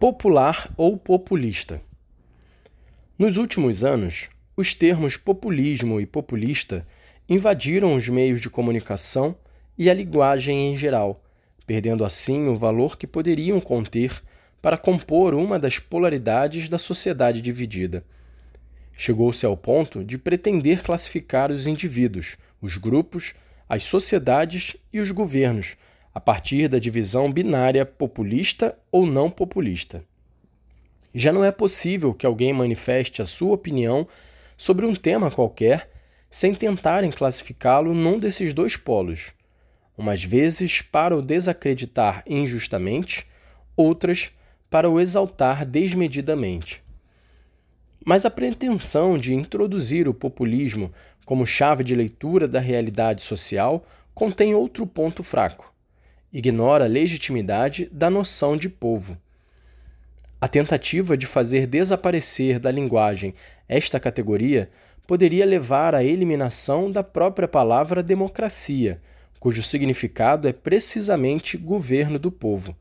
[0.00, 1.82] Popular ou populista.
[3.18, 6.86] Nos últimos anos, os termos populismo e populista
[7.28, 9.34] invadiram os meios de comunicação
[9.76, 11.24] e a linguagem em geral,
[11.66, 14.22] perdendo assim o valor que poderiam conter
[14.62, 18.04] para compor uma das polaridades da sociedade dividida.
[18.96, 23.34] Chegou-se ao ponto de pretender classificar os indivíduos, os grupos,
[23.68, 25.76] as sociedades e os governos
[26.18, 30.04] a partir da divisão binária populista ou não populista.
[31.14, 34.04] Já não é possível que alguém manifeste a sua opinião
[34.56, 35.88] sobre um tema qualquer
[36.28, 39.32] sem tentarem classificá-lo num desses dois polos,
[39.96, 43.24] umas vezes para o desacreditar injustamente,
[43.76, 44.32] outras
[44.68, 46.82] para o exaltar desmedidamente.
[48.04, 50.92] Mas a pretensão de introduzir o populismo
[51.24, 55.67] como chave de leitura da realidade social contém outro ponto fraco
[56.32, 59.16] ignora a legitimidade da noção de povo.
[60.40, 63.34] A tentativa de fazer desaparecer da linguagem
[63.68, 64.70] esta categoria
[65.06, 69.00] poderia levar à eliminação da própria palavra democracia,
[69.40, 72.76] cujo significado é precisamente governo do povo.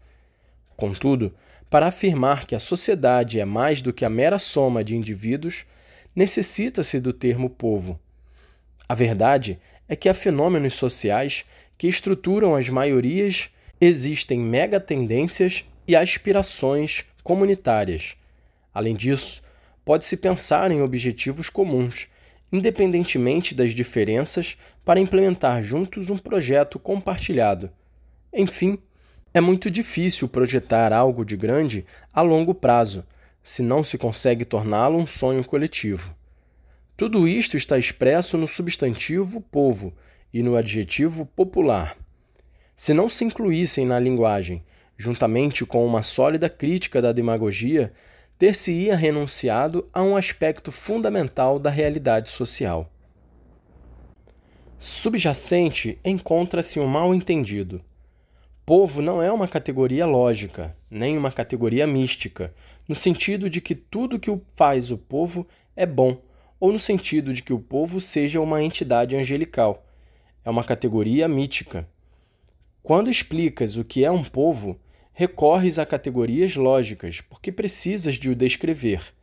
[0.75, 1.33] Contudo,
[1.69, 5.65] para afirmar que a sociedade é mais do que a mera soma de indivíduos,
[6.15, 7.99] necessita-se do termo povo.
[8.87, 11.45] A verdade é que há fenômenos sociais
[11.77, 18.15] que estruturam as maiorias, existem megatendências e aspirações comunitárias.
[18.73, 19.41] Além disso,
[19.85, 22.07] pode-se pensar em objetivos comuns,
[22.51, 27.69] independentemente das diferenças, para implementar juntos um projeto compartilhado.
[28.33, 28.79] Enfim,
[29.33, 33.05] é muito difícil projetar algo de grande a longo prazo,
[33.43, 36.15] se não se consegue torná-lo um sonho coletivo.
[36.95, 39.93] Tudo isto está expresso no substantivo povo
[40.33, 41.97] e no adjetivo popular.
[42.75, 44.63] Se não se incluíssem na linguagem,
[44.97, 47.91] juntamente com uma sólida crítica da demagogia,
[48.37, 52.91] ter-se-ia renunciado a um aspecto fundamental da realidade social.
[54.77, 57.83] Subjacente encontra-se um mal-entendido.
[58.63, 62.53] Povo não é uma categoria lógica, nem uma categoria mística,
[62.87, 66.21] no sentido de que tudo que faz o povo é bom,
[66.59, 69.86] ou no sentido de que o povo seja uma entidade angelical
[70.47, 71.85] é uma categoria mítica.
[72.81, 74.79] Quando explicas o que é um povo,
[75.11, 79.13] recorres a categorias lógicas, porque precisas de o descrever.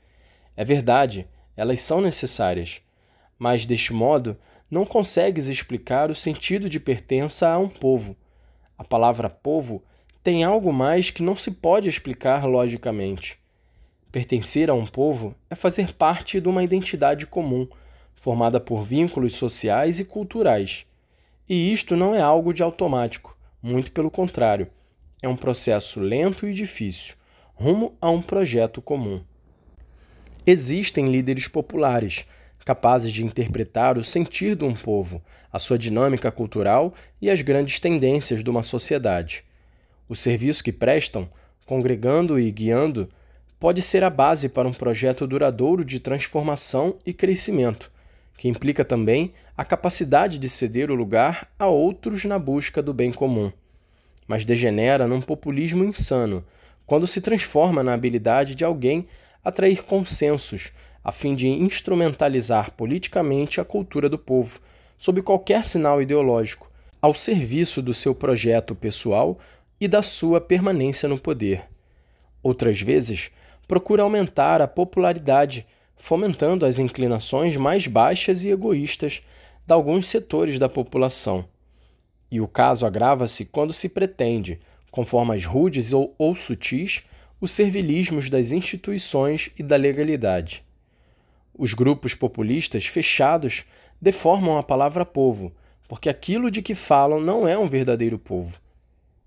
[0.54, 1.26] É verdade,
[1.56, 2.82] elas são necessárias,
[3.38, 4.36] mas deste modo
[4.70, 8.14] não consegues explicar o sentido de pertença a um povo.
[8.76, 9.82] A palavra povo
[10.22, 13.38] tem algo mais que não se pode explicar logicamente.
[14.12, 17.66] Pertencer a um povo é fazer parte de uma identidade comum,
[18.14, 20.84] formada por vínculos sociais e culturais.
[21.48, 24.66] E isto não é algo de automático, muito pelo contrário,
[25.20, 27.14] é um processo lento e difícil,
[27.54, 29.22] rumo a um projeto comum.
[30.46, 32.26] Existem líderes populares,
[32.64, 35.22] capazes de interpretar o sentir de um povo,
[35.52, 39.44] a sua dinâmica cultural e as grandes tendências de uma sociedade.
[40.08, 41.28] O serviço que prestam,
[41.66, 43.08] congregando e guiando,
[43.60, 47.90] pode ser a base para um projeto duradouro de transformação e crescimento,
[48.36, 53.12] que implica também a capacidade de ceder o lugar a outros na busca do bem
[53.12, 53.52] comum.
[54.26, 56.44] Mas degenera num populismo insano,
[56.86, 59.06] quando se transforma na habilidade de alguém
[59.44, 60.72] atrair consensos
[61.04, 64.58] a fim de instrumentalizar politicamente a cultura do povo,
[64.96, 66.70] sob qualquer sinal ideológico,
[67.00, 69.38] ao serviço do seu projeto pessoal
[69.78, 71.64] e da sua permanência no poder.
[72.42, 73.30] Outras vezes,
[73.68, 75.66] procura aumentar a popularidade
[75.96, 79.22] fomentando as inclinações mais baixas e egoístas
[79.66, 81.48] de alguns setores da população.
[82.30, 84.60] E o caso agrava-se quando se pretende,
[84.90, 87.04] com formas rudes ou, ou sutis,
[87.40, 90.64] os servilismos das instituições e da legalidade.
[91.56, 93.64] Os grupos populistas fechados
[94.00, 95.52] deformam a palavra povo,
[95.88, 98.58] porque aquilo de que falam não é um verdadeiro povo.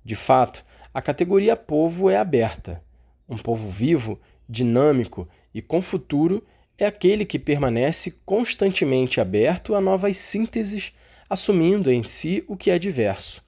[0.03, 0.63] De fato,
[0.93, 2.83] a categoria povo é aberta.
[3.29, 6.43] Um povo vivo, dinâmico e com futuro
[6.77, 10.93] é aquele que permanece constantemente aberto a novas sínteses,
[11.29, 13.43] assumindo em si o que é diverso.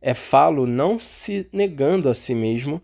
[0.00, 2.80] É falo não se negando a si mesmo,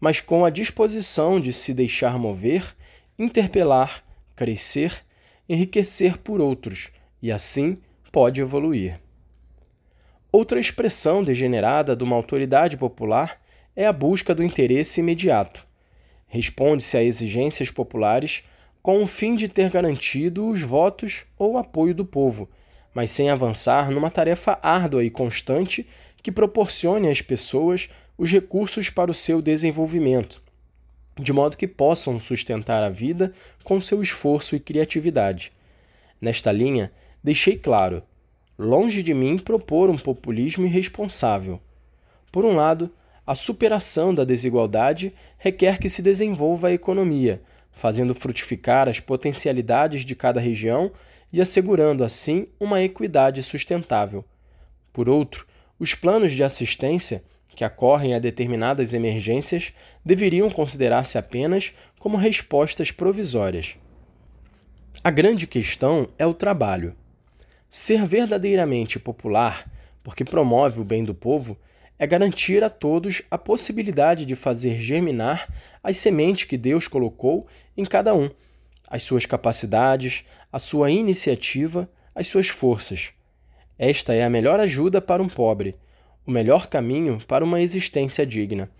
[0.00, 2.74] mas com a disposição de se deixar mover,
[3.18, 4.02] interpelar,
[4.34, 5.04] crescer,
[5.48, 6.90] enriquecer por outros,
[7.20, 7.76] e assim
[8.12, 9.00] pode evoluir.
[10.30, 13.40] Outra expressão degenerada de uma autoridade popular
[13.74, 15.66] é a busca do interesse imediato.
[16.26, 18.44] Responde-se a exigências populares
[18.88, 22.48] com o fim de ter garantido os votos ou apoio do povo,
[22.94, 25.86] mas sem avançar numa tarefa árdua e constante
[26.22, 30.40] que proporcione às pessoas os recursos para o seu desenvolvimento.
[31.20, 33.30] de modo que possam sustentar a vida
[33.62, 35.52] com seu esforço e criatividade.
[36.18, 36.90] Nesta linha,
[37.22, 38.02] deixei claro:
[38.58, 41.60] longe de mim propor um populismo irresponsável.
[42.32, 42.90] Por um lado,
[43.26, 47.42] a superação da desigualdade requer que se desenvolva a economia,
[47.78, 50.90] fazendo frutificar as potencialidades de cada região
[51.32, 54.24] e assegurando assim uma equidade sustentável.
[54.92, 55.46] Por outro,
[55.78, 57.22] os planos de assistência
[57.54, 59.72] que ocorrem a determinadas emergências
[60.04, 63.76] deveriam considerar-se apenas como respostas provisórias.
[65.04, 66.96] A grande questão é o trabalho.
[67.70, 69.70] Ser verdadeiramente popular,
[70.02, 71.56] porque promove o bem do povo,
[71.98, 75.52] é garantir a todos a possibilidade de fazer germinar
[75.82, 77.46] as sementes que Deus colocou
[77.76, 78.30] em cada um,
[78.88, 83.12] as suas capacidades, a sua iniciativa, as suas forças.
[83.78, 85.76] Esta é a melhor ajuda para um pobre
[86.28, 88.70] o melhor caminho para uma existência digna.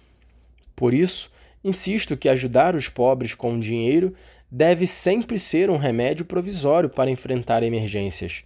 [0.76, 1.32] Por isso,
[1.64, 4.14] insisto que ajudar os pobres com dinheiro
[4.50, 8.44] deve sempre ser um remédio provisório para enfrentar emergências.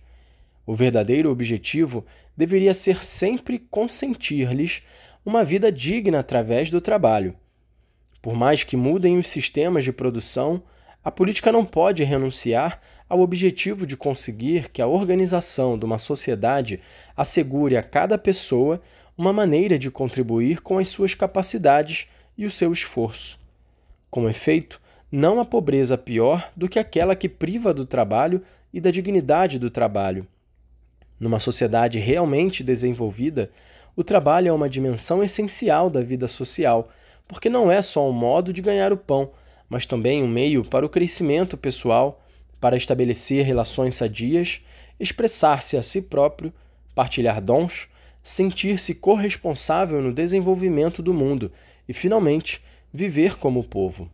[0.65, 2.07] O verdadeiro objetivo
[2.37, 4.83] deveria ser sempre consentir-lhes
[5.25, 7.37] uma vida digna através do trabalho.
[8.21, 10.63] Por mais que mudem os sistemas de produção,
[11.05, 16.81] a política não pode renunciar ao objetivo de conseguir que a organização de uma sociedade
[17.17, 18.81] assegure a cada pessoa
[19.19, 22.09] uma maneira de contribuir com as suas capacidades
[22.39, 23.39] e o seu esforço.
[24.11, 24.81] Com efeito,
[25.11, 28.43] não há pobreza pior do que aquela que priva do trabalho
[28.73, 30.27] e da dignidade do trabalho.
[31.23, 33.49] Numa sociedade realmente desenvolvida,
[33.95, 36.89] o trabalho é uma dimensão essencial da vida social,
[37.29, 39.31] porque não é só um modo de ganhar o pão,
[39.69, 42.21] mas também um meio para o crescimento pessoal,
[42.61, 44.63] para estabelecer relações sadias,
[44.99, 46.53] expressar-se a si próprio,
[46.93, 47.89] partilhar dons,
[48.21, 51.53] sentir-se corresponsável no desenvolvimento do mundo
[51.89, 52.61] e, finalmente,
[52.93, 54.11] viver como povo.